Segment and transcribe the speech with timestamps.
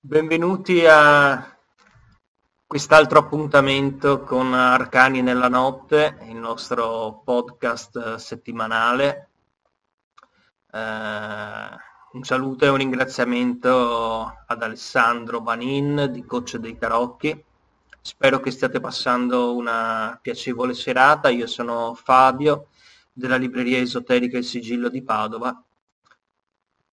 [0.00, 1.58] Benvenuti a
[2.68, 9.30] quest'altro appuntamento con Arcani nella notte, il nostro podcast settimanale.
[10.72, 10.78] Eh,
[12.12, 17.44] un saluto e un ringraziamento ad Alessandro Banin di Coach dei Tarocchi.
[18.00, 21.28] Spero che stiate passando una piacevole serata.
[21.28, 22.68] Io sono Fabio
[23.12, 25.60] della libreria esoterica Il Sigillo di Padova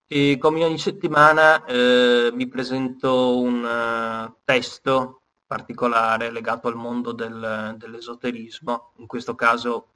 [0.07, 7.75] e come ogni settimana eh, vi presento un uh, testo particolare legato al mondo del,
[7.77, 9.87] dell'esoterismo, in questo caso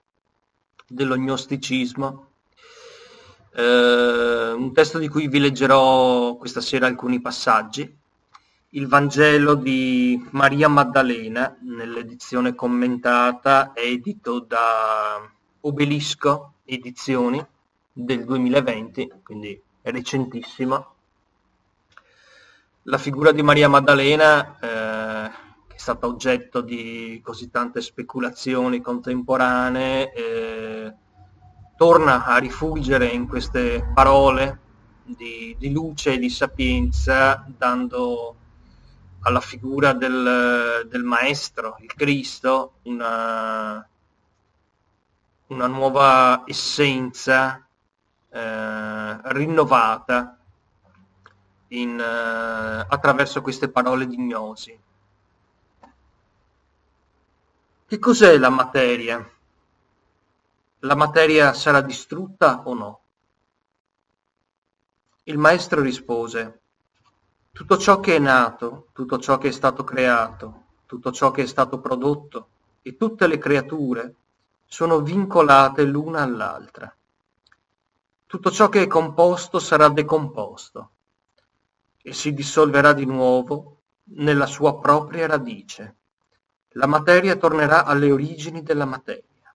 [0.87, 2.27] dell'ognosticismo.
[3.53, 7.97] Eh, un testo di cui vi leggerò questa sera alcuni passaggi.
[8.73, 15.19] Il Vangelo di Maria Maddalena, nell'edizione commentata, è edito da
[15.61, 17.43] Obelisco Edizioni
[17.91, 19.59] del 2020, quindi
[19.91, 20.85] recentissima.
[22.83, 25.31] La figura di Maria Maddalena, eh,
[25.67, 30.93] che è stata oggetto di così tante speculazioni contemporanee, eh,
[31.77, 34.59] torna a rifulgere in queste parole
[35.03, 38.35] di, di, luce e di sapienza, dando
[39.21, 43.87] alla figura del, del Maestro, il Cristo, una,
[45.47, 47.68] una nuova essenza
[48.29, 50.37] eh, rinnovata
[51.69, 54.79] in, eh, attraverso queste parole di gnosi.
[57.87, 59.27] Che cos'è la materia?
[60.79, 63.01] La materia sarà distrutta o no?
[65.23, 66.61] Il maestro rispose,
[67.51, 71.45] tutto ciò che è nato, tutto ciò che è stato creato, tutto ciò che è
[71.45, 72.49] stato prodotto
[72.81, 74.15] e tutte le creature
[74.65, 76.95] sono vincolate l'una all'altra.
[78.29, 80.91] Tutto ciò che è composto sarà decomposto
[81.99, 83.81] e si dissolverà di nuovo
[84.17, 85.95] nella sua propria radice.
[86.73, 89.51] La materia tornerà alle origini della materia.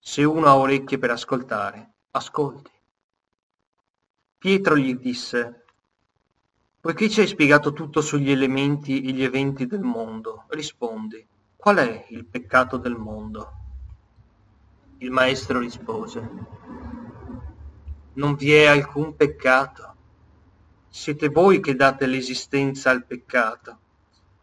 [0.00, 2.72] Se uno ha orecchie per ascoltare, ascolti.
[4.36, 5.66] Pietro gli disse,
[6.80, 11.24] poiché ci hai spiegato tutto sugli elementi e gli eventi del mondo, rispondi,
[11.54, 13.52] qual è il peccato del mondo?
[14.98, 16.65] Il maestro rispose,
[18.16, 19.94] non vi è alcun peccato.
[20.88, 23.78] Siete voi che date l'esistenza al peccato,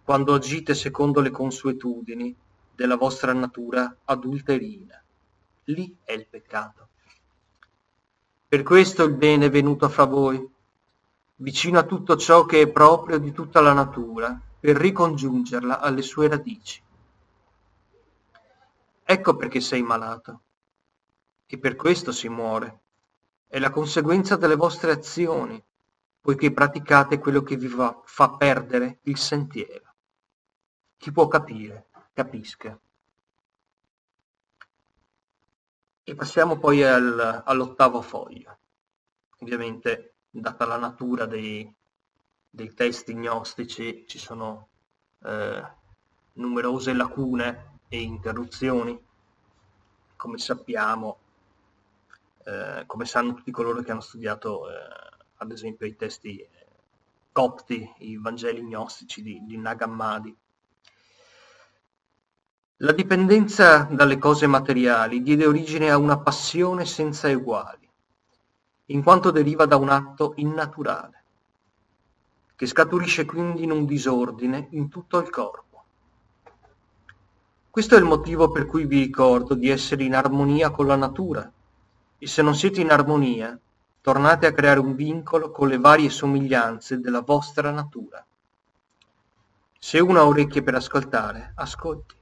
[0.04, 2.36] quando agite secondo le consuetudini
[2.76, 5.02] della vostra natura adulterina.
[5.66, 6.90] Lì è il peccato.
[8.48, 10.48] Per questo il bene è venuto fra voi,
[11.38, 16.28] vicino a tutto ciò che è proprio di tutta la natura, per ricongiungerla alle sue
[16.28, 16.82] radici.
[19.04, 20.42] Ecco perché sei malato,
[21.48, 22.83] e per questo si muore
[23.54, 25.64] è la conseguenza delle vostre azioni,
[26.20, 29.94] poiché praticate quello che vi va, fa perdere il sentiero.
[30.98, 32.76] Chi può capire, capisca.
[36.04, 38.58] E passiamo poi al, all'ottavo foglio.
[39.42, 41.72] Ovviamente, data la natura dei,
[42.50, 44.70] dei testi gnostici, ci sono
[45.26, 45.64] eh,
[46.34, 49.00] numerose lacune e interruzioni.
[50.16, 51.20] Come sappiamo,
[52.46, 54.74] eh, come sanno tutti coloro che hanno studiato eh,
[55.38, 56.50] ad esempio i testi eh,
[57.32, 60.36] copti, i Vangeli gnostici di, di Nag Hammadi.
[62.78, 67.90] La dipendenza dalle cose materiali diede origine a una passione senza eguali,
[68.88, 71.24] in quanto deriva da un atto innaturale,
[72.56, 75.84] che scaturisce quindi in un disordine in tutto il corpo.
[77.70, 81.52] Questo è il motivo per cui vi ricordo di essere in armonia con la natura,
[82.24, 83.60] e se non siete in armonia,
[84.00, 88.26] tornate a creare un vincolo con le varie somiglianze della vostra natura.
[89.78, 92.16] Se uno ha orecchie per ascoltare, ascolti.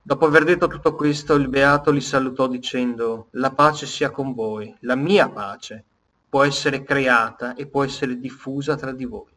[0.00, 4.74] Dopo aver detto tutto questo, il beato li salutò dicendo, la pace sia con voi,
[4.80, 5.84] la mia pace
[6.26, 9.30] può essere creata e può essere diffusa tra di voi.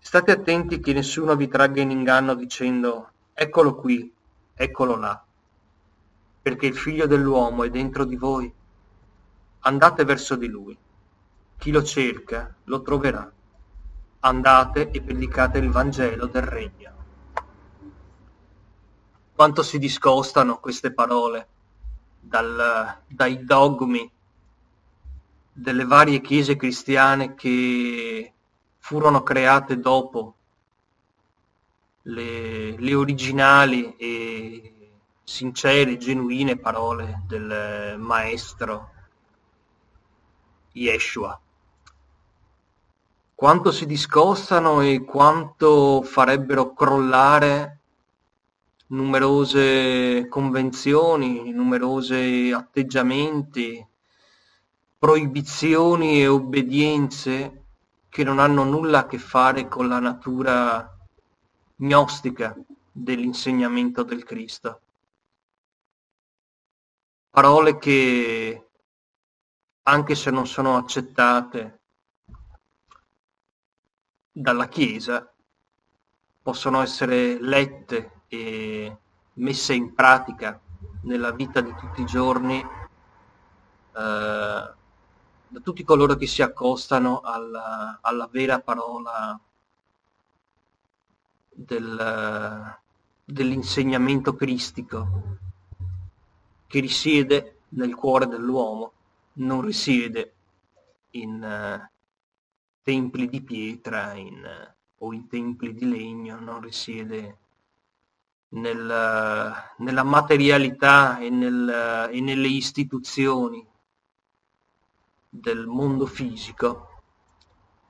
[0.00, 4.12] State attenti che nessuno vi tragga in inganno dicendo, eccolo qui,
[4.52, 5.24] eccolo là
[6.44, 8.52] perché il Figlio dell'uomo è dentro di voi.
[9.60, 10.76] Andate verso di lui.
[11.56, 13.32] Chi lo cerca lo troverà.
[14.20, 16.92] Andate e predicate il Vangelo del Regno.
[19.34, 21.48] Quanto si discostano queste parole
[22.20, 24.12] dal, dai dogmi
[25.50, 28.32] delle varie chiese cristiane che
[28.80, 30.34] furono create dopo
[32.02, 34.74] le, le originali e
[35.24, 38.90] sincere, genuine parole del maestro
[40.72, 41.40] Yeshua.
[43.34, 47.80] quanto si discostano e quanto farebbero crollare
[48.86, 53.84] numerose convenzioni, numerosi atteggiamenti,
[54.98, 57.64] proibizioni e obbedienze
[58.08, 60.96] che non hanno nulla a che fare con la natura
[61.76, 62.56] gnostica
[62.92, 64.80] dell'insegnamento del Cristo.
[67.34, 68.68] Parole che,
[69.82, 71.80] anche se non sono accettate
[74.30, 75.34] dalla Chiesa,
[76.40, 78.96] possono essere lette e
[79.32, 80.60] messe in pratica
[81.00, 82.66] nella vita di tutti i giorni eh,
[83.92, 89.36] da tutti coloro che si accostano alla, alla vera parola
[91.48, 92.78] del,
[93.24, 95.42] dell'insegnamento cristico
[96.74, 98.94] che risiede nel cuore dell'uomo,
[99.34, 100.34] non risiede
[101.10, 101.88] in uh,
[102.82, 107.38] templi di pietra in, uh, o in templi di legno, non risiede
[108.48, 113.64] nel, nella materialità e, nel, e nelle istituzioni
[115.28, 117.02] del mondo fisico,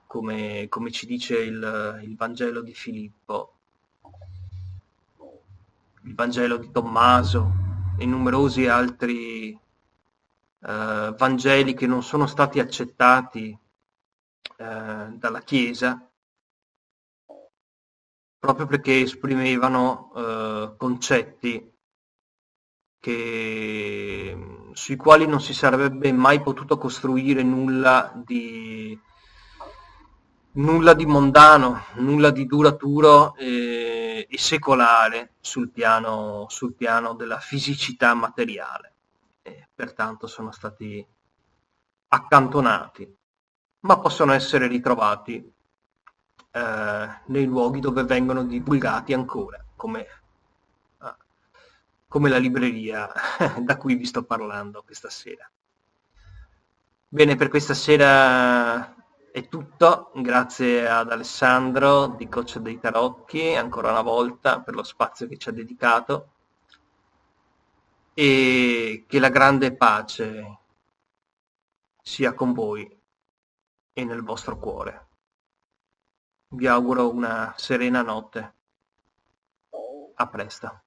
[0.07, 3.55] come, come ci dice il, il Vangelo di Filippo,
[6.03, 7.64] il Vangelo di Tommaso
[7.97, 13.57] e numerosi altri eh, Vangeli che non sono stati accettati
[14.57, 16.09] eh, dalla Chiesa
[18.45, 21.73] proprio perché esprimevano eh, concetti
[23.01, 24.37] che,
[24.73, 28.99] sui quali non si sarebbe mai potuto costruire nulla di,
[30.53, 33.35] nulla di mondano, nulla di duraturo.
[33.37, 38.93] Eh, e secolare sul piano, sul piano della fisicità materiale
[39.43, 41.05] e pertanto sono stati
[42.09, 43.17] accantonati,
[43.81, 45.53] ma possono essere ritrovati
[46.53, 50.01] eh, nei luoghi dove vengono divulgati ancora, come,
[51.03, 51.15] eh,
[52.07, 53.11] come la libreria
[53.59, 55.51] da cui vi sto parlando questa sera.
[57.09, 58.94] Bene, per questa sera
[59.35, 65.27] è tutto, grazie ad Alessandro di Coach dei Tarocchi ancora una volta per lo spazio
[65.27, 66.31] che ci ha dedicato
[68.15, 70.59] e che la grande pace
[72.01, 72.89] sia con voi
[73.93, 75.09] e nel vostro cuore.
[76.51, 78.55] Vi auguro una serena notte.
[80.15, 80.84] A presto.